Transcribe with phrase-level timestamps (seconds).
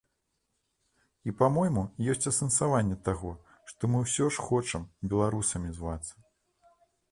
[1.31, 3.35] І, па-мойму, ёсць асэнсаванне таго,
[3.73, 6.13] што мы ўсё ж хочам беларусамі звацца.